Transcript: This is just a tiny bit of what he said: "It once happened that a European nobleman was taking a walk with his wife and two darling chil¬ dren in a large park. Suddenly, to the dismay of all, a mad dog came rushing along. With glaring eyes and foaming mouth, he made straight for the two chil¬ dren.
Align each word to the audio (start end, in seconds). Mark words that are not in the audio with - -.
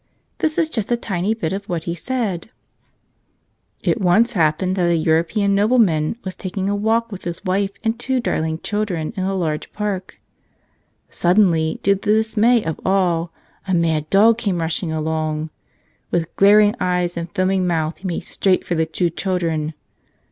This 0.39 0.57
is 0.57 0.71
just 0.71 0.91
a 0.91 0.97
tiny 0.97 1.35
bit 1.35 1.53
of 1.53 1.69
what 1.69 1.83
he 1.83 1.93
said: 1.93 2.49
"It 3.81 4.01
once 4.01 4.33
happened 4.33 4.75
that 4.75 4.89
a 4.89 4.95
European 4.95 5.53
nobleman 5.53 6.17
was 6.23 6.33
taking 6.33 6.67
a 6.67 6.75
walk 6.75 7.11
with 7.11 7.23
his 7.23 7.45
wife 7.45 7.69
and 7.83 7.99
two 7.99 8.19
darling 8.19 8.57
chil¬ 8.57 8.83
dren 8.87 9.13
in 9.15 9.23
a 9.25 9.35
large 9.35 9.71
park. 9.73 10.19
Suddenly, 11.11 11.79
to 11.83 11.93
the 11.93 12.01
dismay 12.01 12.63
of 12.63 12.79
all, 12.83 13.31
a 13.67 13.75
mad 13.75 14.09
dog 14.09 14.39
came 14.39 14.59
rushing 14.59 14.91
along. 14.91 15.51
With 16.09 16.35
glaring 16.35 16.73
eyes 16.79 17.15
and 17.15 17.29
foaming 17.35 17.67
mouth, 17.67 17.97
he 17.97 18.07
made 18.07 18.23
straight 18.23 18.65
for 18.65 18.73
the 18.73 18.87
two 18.87 19.11
chil¬ 19.11 19.37
dren. 19.37 19.73